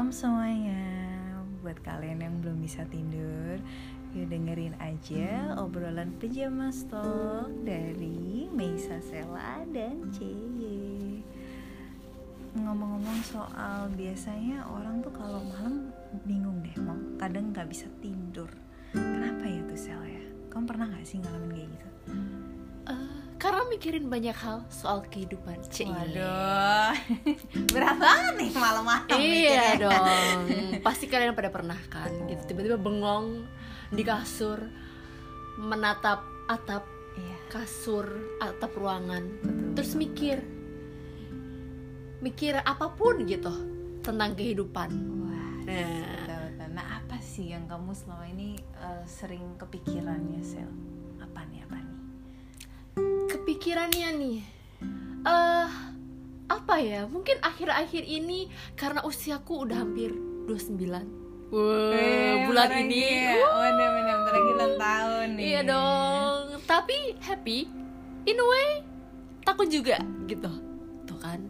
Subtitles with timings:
[0.00, 0.80] Malam semuanya
[1.60, 3.60] Buat kalian yang belum bisa tidur
[4.16, 11.20] Yuk dengerin aja obrolan pejama stok Dari Meisa Sela dan Cie
[12.56, 15.92] Ngomong-ngomong soal biasanya orang tuh kalau malam
[16.24, 18.48] bingung deh mau Kadang gak bisa tidur
[18.96, 20.24] Kenapa ya tuh Sel ya?
[20.48, 21.88] Kamu pernah gak sih ngalamin kayak gitu?
[22.88, 23.19] Karena
[23.70, 25.86] mikirin banyak hal soal kehidupan Cie.
[25.86, 26.90] Waduh
[27.72, 29.74] Berat banget nih malam-malam Iya mikirnya.
[29.80, 30.38] dong
[30.86, 33.46] Pasti kalian pada pernah kan gitu Tiba-tiba bengong
[33.88, 34.58] di kasur
[35.56, 36.82] Menatap atap
[37.14, 38.06] Iya kasur
[38.38, 40.00] atap ruangan betul, Terus betul.
[40.00, 40.38] mikir
[42.20, 43.52] Mikir apa pun gitu
[44.00, 46.68] Tentang kehidupan Wah Nah betul, betul.
[46.70, 50.68] Nah apa sih yang kamu selama ini eh, sering kepikirannya Sel?
[51.18, 51.79] Apa nih apa?
[53.40, 54.38] Kepikirannya nih.
[55.24, 55.68] Eh
[56.46, 57.08] apa ya?
[57.08, 60.12] Mungkin akhir-akhir ini karena usiaku udah hampir
[60.44, 63.00] 29 Wah, Eh, bulan ini.
[63.26, 63.34] ya.
[63.42, 65.42] Oh, bener bener bentar lagi ulang tahun nih.
[65.42, 66.42] iya dong.
[66.62, 67.58] Tapi happy.
[68.22, 68.68] In a way
[69.42, 69.96] takut juga
[70.28, 70.52] gitu.
[71.04, 71.40] Tuh kan.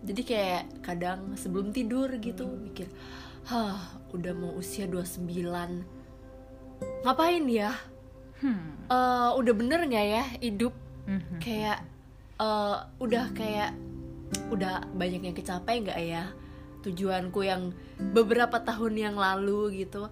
[0.00, 2.86] Jadi kayak kadang sebelum tidur gitu mikir
[3.44, 3.76] hah
[4.10, 5.84] udah mau usia 29
[7.02, 7.72] ngapain ya?
[8.40, 8.80] Hmm.
[8.84, 10.72] Eh, udah bener nggak ya hidup
[11.04, 11.38] Mhm.
[11.40, 11.84] kayak
[12.40, 13.72] eh, udah kayak
[14.50, 16.24] udah banyak yang kecapai nggak ya?
[16.84, 17.72] Tujuanku yang
[18.12, 20.10] beberapa tahun yang lalu gitu.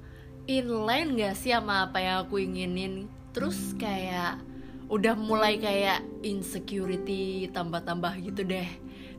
[0.49, 3.07] Inline nggak sih sama apa yang aku inginin?
[3.35, 4.41] Terus kayak
[4.87, 8.67] udah mulai kayak insecurity tambah-tambah gitu deh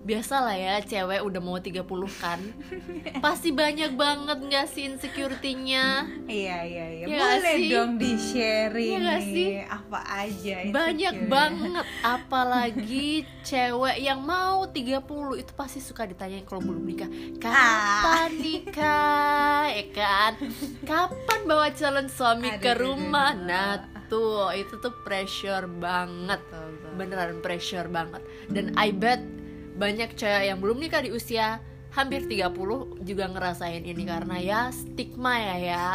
[0.03, 1.80] biasa lah ya cewek udah mau 30
[2.14, 2.36] kan
[3.23, 7.06] pasti banyak banget nggak sih insecurity-nya Iya iya iya.
[7.08, 7.69] Nggak Boleh sih?
[7.72, 9.50] dong di sharing nggak nih sih?
[9.64, 11.31] apa aja banyak insecure.
[11.31, 11.86] banget
[12.19, 13.08] apalagi
[13.41, 15.08] cewek yang mau 30
[15.39, 17.08] itu pasti suka ditanyain kalau belum nikah
[17.39, 20.34] kapan nikah ya kan
[20.91, 23.47] kapan bawa calon suami Aduh, ke aduh, rumah aduh.
[23.47, 23.73] nah
[24.13, 26.38] tuh itu tuh pressure banget.
[26.46, 26.91] Betul, betul.
[27.01, 28.22] beneran pressure banget.
[28.46, 29.25] Dan I bet
[29.74, 31.57] banyak cewek yang belum nikah di usia
[31.97, 34.06] hampir 30 juga ngerasain ini.
[34.06, 35.88] Karena ya stigma ya ya.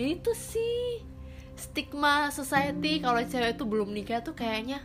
[0.00, 1.04] Itu sih
[1.52, 3.04] stigma society.
[3.04, 4.80] Kalau cewek itu belum nikah tuh kayaknya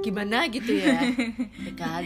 [0.00, 1.00] gimana gitu ya?
[1.68, 2.04] Ya kan?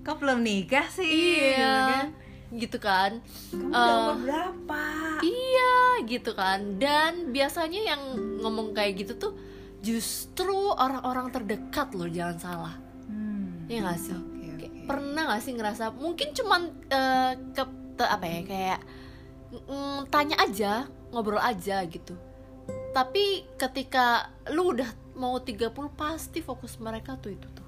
[0.00, 1.04] Kok belum nikah sih?
[1.04, 2.27] Gitu iya kan?
[2.50, 3.20] Gitu kan
[3.50, 4.82] Kamu umur berapa?
[5.20, 8.02] iya gitu kan dan biasanya yang
[8.38, 9.32] ngomong kayak gitu tuh
[9.78, 13.64] justru orang-orang terdekat loh jangan salah Hmm.
[13.66, 14.12] Iya gak sih?
[14.12, 14.84] Oke, Kayak oke.
[14.84, 17.64] pernah gak sih ngerasa mungkin cuman eh, ke
[17.94, 18.80] te- apa ya kayak
[19.50, 20.72] mm, tanya aja
[21.08, 22.12] ngobrol aja gitu
[22.90, 27.64] tapi ketika lu udah mau 30 pasti fokus mereka tuh itu tuh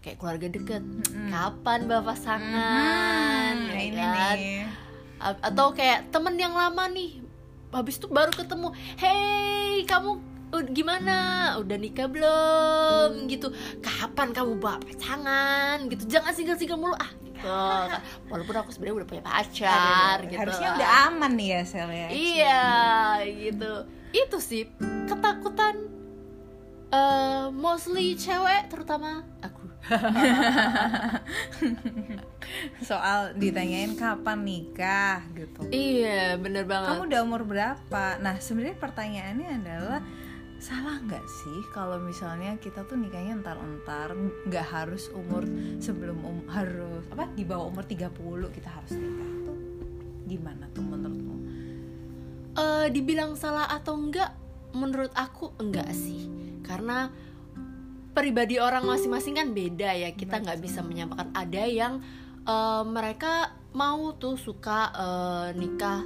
[0.00, 1.28] kayak keluarga deket Mm-mm.
[1.28, 3.49] kapan bapak pasangan Hmm,
[3.80, 4.36] ini kan?
[4.36, 4.62] nih.
[5.20, 7.20] Atau kayak temen yang lama nih.
[7.70, 10.18] Habis itu baru ketemu hey kamu
[10.74, 11.18] gimana?
[11.62, 13.30] Udah nikah belum?
[13.30, 13.48] Gitu.
[13.78, 15.86] Kapan kamu bawa pasangan?
[15.86, 16.10] Gitu.
[16.10, 16.96] Jangan single single mulu.
[16.98, 17.48] Ah gitu.
[18.30, 20.76] Walaupun aku sebenarnya udah punya pacar Aduh, gitu Harusnya lah.
[20.76, 22.08] udah aman nih ya Sel ya.
[22.10, 22.64] iya
[23.28, 23.72] gitu.
[24.10, 24.66] Itu sih
[25.06, 25.99] ketakutan
[26.90, 29.62] eh mostly cewek terutama aku
[32.84, 35.66] Soal ditanyain kapan nikah gitu.
[35.72, 38.04] iya bener banget Kamu udah umur berapa?
[38.20, 40.00] Nah sebenarnya pertanyaannya adalah
[40.60, 44.12] salah nggak sih kalau misalnya kita tuh nikahnya entar-entar
[44.44, 45.48] nggak harus umur
[45.80, 48.12] sebelum um, harus apa di bawah umur 30
[48.52, 49.56] kita harus nikah tuh
[50.28, 51.36] gimana tuh menurutmu?
[52.60, 54.36] eh dibilang salah atau enggak
[54.76, 56.28] menurut aku enggak sih.
[56.66, 57.10] Karena
[58.10, 60.10] pribadi orang masing-masing kan beda ya.
[60.14, 62.02] Kita nggak bisa menyamakan ada yang
[62.44, 66.02] eh, mereka mau tuh suka eh, nikah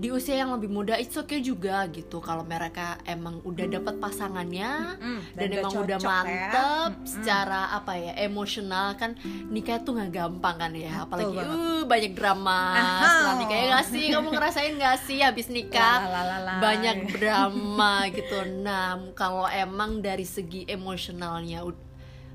[0.00, 4.96] di usia yang lebih muda itu oke juga gitu kalau mereka emang udah dapat pasangannya
[5.36, 6.08] dan, emang udah ya.
[6.08, 7.04] mantep Mm-mm.
[7.04, 9.12] secara apa ya emosional kan
[9.52, 12.60] nikah tuh nggak gampang kan ya apalagi uh, banyak drama
[13.04, 16.54] setelah nikah ya nggak sih kamu ngerasain nggak sih habis nikah Lalalala.
[16.64, 21.60] banyak drama gitu nah kalau emang dari segi emosionalnya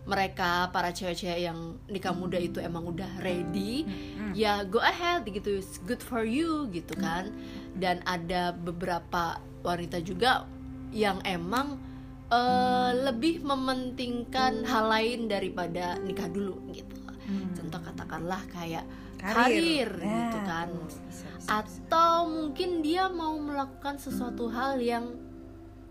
[0.06, 4.32] mereka para cewek-cewek yang nikah muda itu emang udah ready Mm-mm.
[4.34, 7.34] ya go ahead gitu it's good for you gitu kan
[7.74, 10.46] dan ada beberapa wanita juga
[10.94, 11.82] yang emang
[12.28, 16.94] eh, lebih mementingkan hal lain daripada nikah dulu gitu
[17.26, 17.58] Hmm.
[17.58, 18.86] contoh katakanlah kayak
[19.18, 19.90] Karir.
[19.90, 21.48] karir, gitu kan bisa, bisa.
[21.50, 25.18] atau mungkin dia mau melakukan sesuatu hal yang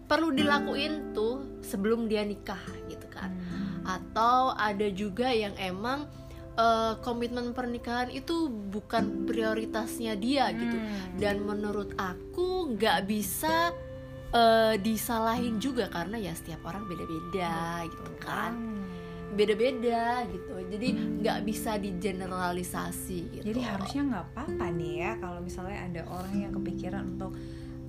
[0.07, 3.44] perlu dilakuin tuh sebelum dia nikah gitu kan Hmm.
[3.85, 6.09] Atau ada juga yang emang
[6.57, 10.77] eh, komitmen pernikahan itu bukan prioritasnya dia gitu.
[10.77, 11.21] Hmm.
[11.21, 13.71] dan menurut aku nggak bisa
[14.35, 18.53] eh, disalahin juga karena ya setiap orang beda-beda gitu kan.
[18.53, 18.73] Hmm.
[19.35, 20.55] beda-beda gitu.
[20.71, 23.51] Jadi nggak bisa digeneralisasi gitu.
[23.51, 27.35] Jadi harusnya nggak apa-apa nih ya kalau misalnya ada orang yang kepikiran untuk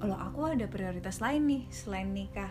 [0.01, 2.49] kalau aku ada prioritas lain nih selain nikah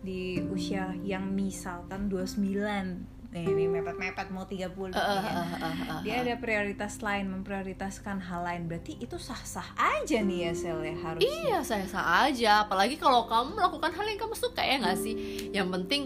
[0.00, 4.90] di usia yang misalkan 29 Nih, ini mepet-mepet mau 30 Eh, eh, ya.
[4.90, 6.00] eh, eh, eh, eh.
[6.02, 8.66] Dia ada prioritas lain, memprioritaskan hal lain.
[8.66, 11.30] Berarti itu sah-sah aja nih ya Sel ya harusnya.
[11.30, 15.14] Iya saya sah aja Apalagi kalau kamu melakukan hal yang kamu suka ya nggak sih
[15.54, 16.02] Yang penting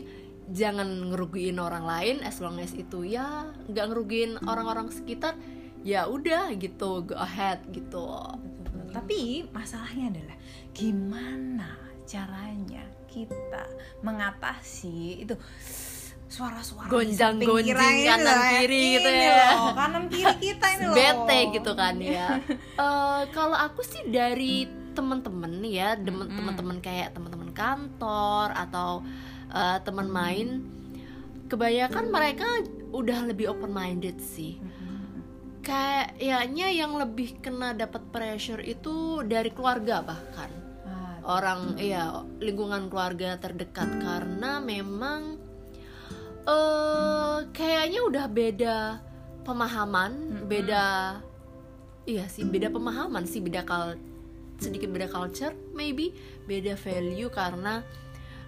[0.52, 5.32] jangan ngerugiin orang lain As long as itu ya nggak ngerugiin orang-orang sekitar
[5.80, 8.04] Ya udah gitu go ahead gitu.
[8.92, 10.36] Tapi masalahnya adalah
[10.76, 11.72] gimana
[12.04, 13.62] caranya kita.
[14.02, 15.34] Mengatasi itu
[16.26, 16.90] suara-suara
[17.62, 19.46] kita ini kanan loh, kiri ini gitu ya.
[19.54, 20.96] loh, kanan kiri kita ini loh.
[20.96, 22.28] Bete gitu kan ya.
[22.84, 26.38] Eh, Kalau aku sih dari teman-teman ya demen- Mm-mm.
[26.38, 29.02] teman-teman kayak teman-teman kantor atau
[29.50, 30.62] eh, teman main
[31.46, 32.46] kebanyakan mereka
[32.90, 34.58] udah lebih open minded sih
[35.64, 40.50] kayaknya yang lebih kena dapat pressure itu dari keluarga bahkan.
[40.52, 40.63] Ah,
[41.24, 43.88] orang ya lingkungan keluarga terdekat.
[44.00, 45.40] Karena memang
[46.44, 48.78] eh kayaknya udah beda
[49.44, 51.16] pemahaman beda
[52.04, 53.96] iya sih beda pemahaman sih beda kal
[54.60, 56.12] sedikit beda culture maybe
[56.44, 57.32] beda value.
[57.32, 57.80] Karena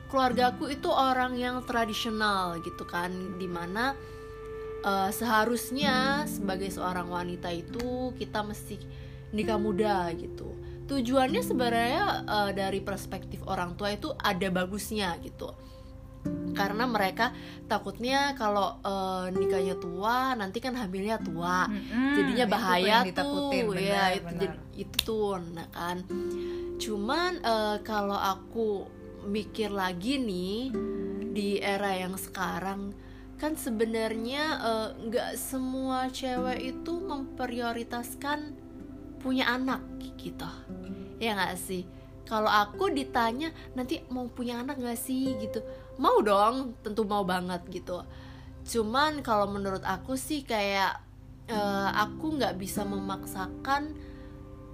[0.06, 3.96] keluargaku itu orang yang tradisional gitu kan di mana
[4.84, 8.78] eh, seharusnya sebagai seorang wanita itu kita mesti
[9.34, 15.50] nikah muda gitu tujuannya sebenarnya eh, dari perspektif orang tua itu ada bagusnya gitu.
[16.56, 17.30] Karena mereka
[17.66, 21.66] takutnya kalau eh, nikahnya tua nanti kan hamilnya tua.
[21.68, 24.40] Mm-mm, jadinya itu bahaya yang tuh, ya benar, itu benar.
[24.42, 25.96] jadi- itu tuh nah kan.
[26.76, 28.68] Cuman eh, kalau aku
[29.26, 30.70] mikir lagi nih
[31.34, 32.94] di era yang sekarang
[33.36, 34.56] kan sebenarnya
[34.96, 38.56] nggak semua cewek itu memprioritaskan
[39.20, 39.82] punya anak
[40.20, 40.48] gitu.
[41.20, 41.84] Ya nggak sih?
[42.26, 45.38] Kalau aku ditanya nanti mau punya anak nggak sih?
[45.38, 45.62] Gitu.
[46.02, 48.02] Mau dong tentu mau banget gitu.
[48.66, 50.98] Cuman kalau menurut aku sih kayak
[51.46, 53.94] eh, aku nggak bisa memaksakan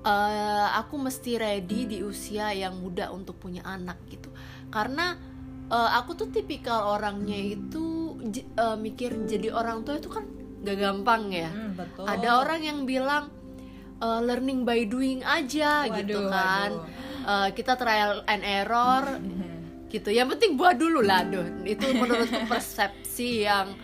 [0.03, 4.33] eh, aku mesti ready di usia yang muda untuk punya anak gitu.
[4.73, 5.15] Karena
[5.69, 10.25] eh, aku tuh tipikal orangnya itu eh, mikir jadi orang tua itu kan
[10.63, 11.51] gak gampang ya.
[11.51, 12.05] Mm, betul.
[12.07, 13.42] Ada orang yang bilang
[14.03, 16.71] eh, learning by doing aja Waduh, gitu kan.
[16.75, 17.01] waduh.
[17.23, 19.87] Eh, kita trial and error Mhm.
[19.89, 20.11] gitu.
[20.11, 23.79] Yang penting buat dulu lah doh itu menurutku persepsi yang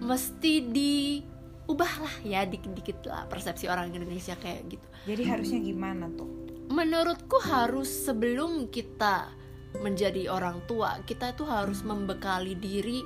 [0.00, 4.86] mesti diubah lah ya dikit-dikit lah persepsi orang Indonesia kayak gitu.
[5.04, 6.28] Jadi harusnya gimana tuh?
[6.66, 9.28] Menurutku harus sebelum kita
[9.74, 13.00] menjadi orang tua kita itu harus membekali diri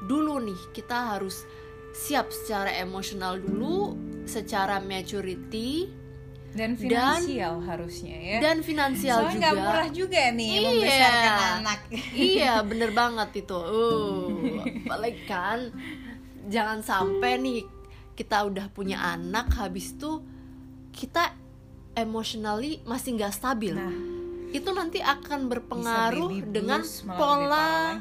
[0.00, 0.60] dulu nih.
[0.72, 1.42] Kita harus
[1.90, 3.96] siap secara emosional dulu
[4.28, 5.88] secara maturity
[6.48, 8.38] dan finansial harusnya ya.
[8.40, 9.40] dan finansial soalnya juga.
[9.40, 10.64] nggak murah juga nih Iya.
[10.64, 11.80] membesarkan anak.
[12.32, 13.58] Iya bener banget itu.
[13.58, 14.28] Uh
[14.88, 15.60] apalagi kan
[16.48, 17.60] jangan sampai nih
[18.16, 20.24] kita udah punya anak habis itu
[20.90, 21.36] kita
[21.94, 23.76] emotionally masih nggak stabil.
[23.76, 23.92] Nah.
[24.48, 28.00] Itu nanti akan berpengaruh blues, dengan pola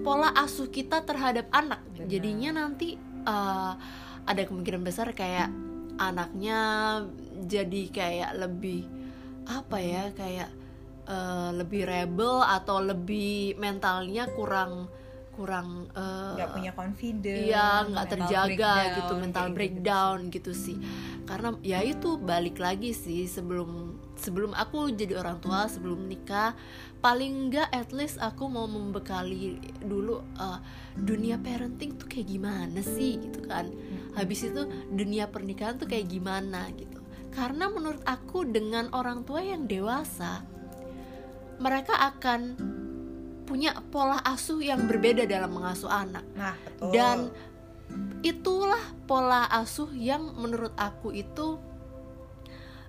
[0.00, 1.84] pola asuh kita terhadap anak.
[1.92, 2.08] Benar.
[2.08, 2.96] jadinya nanti
[3.28, 3.76] uh,
[4.24, 5.52] ada kemungkinan besar kayak
[6.00, 6.58] anaknya
[7.46, 8.88] jadi kayak lebih
[9.44, 10.50] apa ya kayak
[11.06, 14.88] uh, lebih rebel atau lebih mentalnya kurang
[15.34, 20.76] kurang uh, nggak punya confidence Iya, nggak terjaga breakdown, gitu, mental breakdown gitu sih.
[21.26, 26.54] Karena ya itu balik lagi sih sebelum sebelum aku jadi orang tua, sebelum nikah,
[27.02, 30.62] paling nggak at least aku mau membekali dulu uh,
[30.94, 33.66] dunia parenting tuh kayak gimana sih gitu kan.
[34.14, 37.02] Habis itu dunia pernikahan tuh kayak gimana gitu.
[37.34, 40.46] Karena menurut aku dengan orang tua yang dewasa,
[41.58, 42.40] mereka akan
[43.44, 47.18] punya pola asuh yang berbeda dalam mengasuh anak nah betul dan
[48.24, 51.60] itulah pola asuh yang menurut aku itu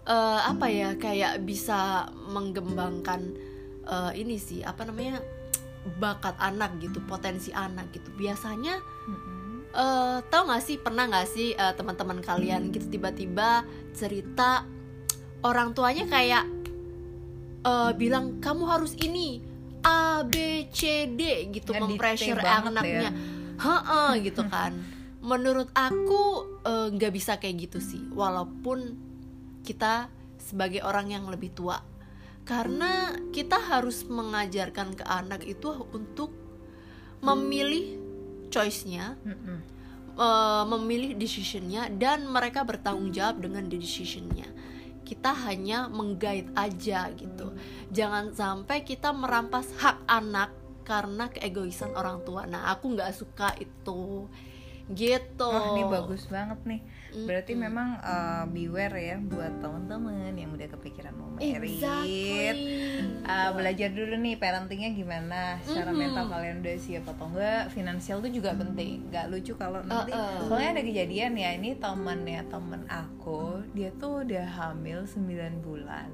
[0.07, 3.35] eh, apa ya kayak bisa menggembangkan
[3.83, 5.19] eh, ini sih apa namanya
[5.99, 9.34] bakat anak gitu potensi anak gitu biasanya Mm-mm.
[9.75, 14.63] Eh tahu nggak sih pernah nggak sih eh, teman-teman kalian gitu tiba-tiba cerita
[15.43, 16.47] orang tuanya kayak
[17.67, 19.43] eh, bilang kamu harus ini
[19.85, 23.09] A B C D gitu mempressure anaknya.
[23.09, 23.11] ya.
[23.61, 24.73] Heeh gitu kan.
[25.21, 28.01] Menurut aku nggak bisa kayak gitu sih.
[28.13, 28.97] Walaupun
[29.61, 30.09] kita
[30.41, 31.81] sebagai orang yang lebih tua
[32.45, 36.29] karena kita harus mengajarkan ke anak itu untuk
[37.25, 38.04] memilih
[38.49, 39.57] choice-nya Mm-mm.
[40.15, 44.47] eh, memilih decision-nya dan mereka bertanggung jawab dengan decision-nya.
[45.05, 47.53] Kita hanya menggait aja gitu.
[47.93, 50.49] Jangan sampai kita merampas hak anak
[50.81, 52.49] karena keegoisan orang tua.
[52.49, 54.25] Nah aku nggak suka itu.
[54.89, 55.49] Gitu.
[55.49, 56.81] Wah ini bagus banget nih.
[57.17, 61.63] Berarti memang uh, beware ya buat teman-teman yang udah kepikiran mau merit.
[61.71, 62.75] exactly
[63.25, 65.97] Uh, belajar dulu nih parentingnya gimana secara Mhm.
[65.97, 70.45] mental kalian udah siap atau enggak finansial tuh juga penting nggak lucu kalau nanti Uh-uh.
[70.45, 75.25] soalnya ada kejadian ya ini temennya temen aku dia tuh udah hamil 9
[75.59, 76.05] bulan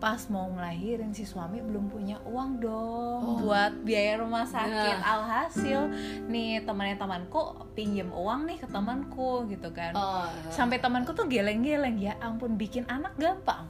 [0.00, 3.36] pas mau ngelahirin si suami belum punya uang dong Oh.
[3.38, 4.96] buat biaya rumah sakit.
[4.96, 5.12] Nah.
[5.14, 5.92] alhasil
[6.24, 7.36] nih temannya temanku
[7.70, 9.92] pinjem uang nih ke temanku gitu kan.
[9.92, 13.68] Oh, sampai temanku tuh geleng-geleng ya ampun bikin anak gampang.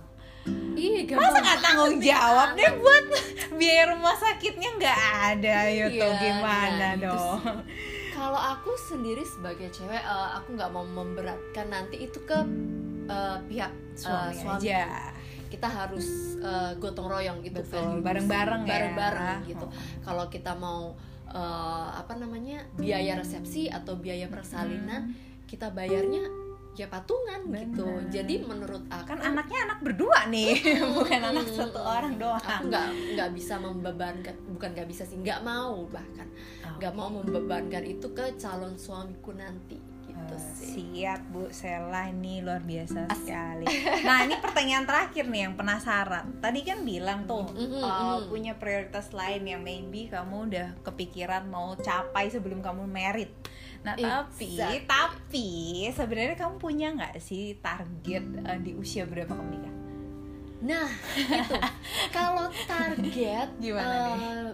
[0.72, 3.04] Iya masa nggak tanggung jawab deh buat
[3.58, 4.70] biaya rumah sakitnya?
[4.72, 7.40] Nggak ada ya tuh Iya, gimana nah, dong?
[8.10, 12.38] Kalau aku sendiri sebagai cewek eh, aku nggak mau memberatkan nanti itu ke
[13.04, 14.56] eh, pihak eh, suami, suami.
[14.62, 15.10] aja
[15.50, 16.06] kita harus
[16.38, 18.70] eh, gotong royong gitu betul value bareng-bareng ya.
[18.70, 19.66] Bareng-bareng gitu.
[19.66, 19.72] Oh.
[20.00, 20.94] kalau kita mau
[21.26, 25.10] eh, apa namanya biaya resepsi atau biaya persalinan
[25.44, 26.22] kita bayarnya
[26.72, 27.82] ya patungan gitu.
[27.82, 28.08] Benar.
[28.08, 30.54] jadi menurut aku kan anaknya anak berdua nih
[30.96, 32.38] bukan anak Hmm, satu orang doang.
[32.38, 32.86] aku nggak
[33.18, 36.30] nggak bisa membebankan bukan nggak bisa sih nggak mau bahkan.
[36.62, 36.78] Oh.
[36.78, 39.76] nggak mau membebankan itu ke calon suamiku nanti
[40.20, 43.66] gitu Eh, sih siap Bu Sela ini luar biasa sekali.
[44.08, 46.38] Nah ini pertanyaan terakhir nih yang penasaran.
[46.38, 48.28] Tadi kan bilang tuh Mhm, eh, mhm.
[48.28, 53.32] punya prioritas lain yang maybe kamu udah kepikiran mau capai sebelum kamu merit.
[53.80, 54.84] Nah tapi Exactly.
[54.84, 55.48] tapi
[55.90, 59.74] sebenarnya kamu punya nggak sih target eh, di usia berapa kamu nikah?
[60.60, 61.56] Nah, itu
[62.16, 64.52] kalau target Gimana eh, nih?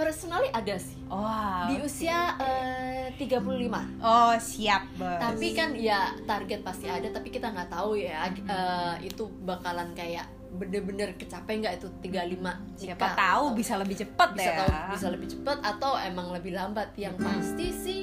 [0.00, 0.96] Personally ada sih.
[1.12, 1.68] Wow.
[1.68, 4.00] Di usia eh, 35.
[4.00, 5.20] Oh siap bos.
[5.20, 10.24] Tapi kan ya target pasti ada, tapi kita nggak tahu ya eh, itu bakalan kayak
[10.50, 12.42] bener-bener kecapai nggak itu 35
[12.74, 13.14] siapa nikah.
[13.14, 14.58] tahu bisa lebih cepat bisa ya.
[14.58, 18.02] tahu bisa lebih cepat atau emang lebih lambat yang pasti sih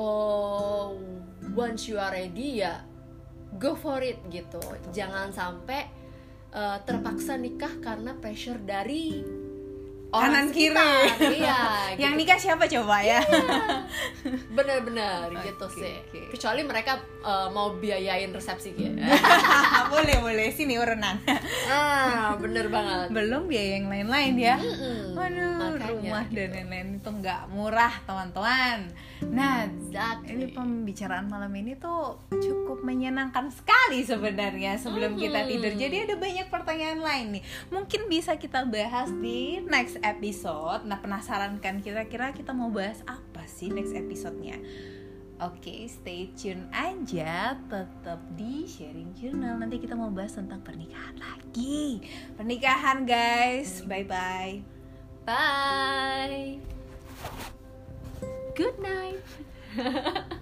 [0.00, 0.96] oh
[1.52, 2.80] once you are ready ya
[3.60, 4.56] go for it gitu
[4.88, 5.84] jangan sampai
[6.56, 9.20] eh, terpaksa nikah karena pressure dari
[10.12, 10.74] Kanan kiri.
[11.38, 11.58] iya
[11.94, 12.20] Yang gitu.
[12.20, 13.20] nikah siapa coba ya?
[14.56, 16.20] bener-bener gitu Oke, sih oke.
[16.30, 18.94] kecuali mereka eh, mau biayain resepsi gitu
[19.92, 21.16] boleh boleh sini urunan.
[21.66, 24.56] ah bener banget Belum biaya yang lain-lain ya.
[24.56, 25.14] Mm-mm.
[25.14, 26.36] Waduh, Makanya rumah gitu.
[26.36, 28.78] dan lain-lain itu nggak murah, teman-teman.
[29.28, 30.32] Nah, Exactly.
[30.32, 35.48] ini pembicaraan malam ini tuh cukup menyenangkan sekali sebenarnya sebelum kita Mhm.
[35.48, 35.72] tidur.
[35.76, 37.42] Jadi ada banyak pertanyaan lain nih.
[37.68, 40.82] Mungkin bisa kita bahas di next episode.
[40.82, 44.56] Nah, penasaran kan kira-kira kita mau bahas apa sih next episode-nya?
[45.40, 49.56] Oke, stay tune aja, tetap di Sharing Journal.
[49.56, 52.04] Nanti kita mau bahas tentang pernikahan lagi.
[52.36, 53.80] Pernikahan, guys.
[53.88, 54.79] Bye bye.
[55.26, 56.58] Bye.
[58.54, 59.22] Good night.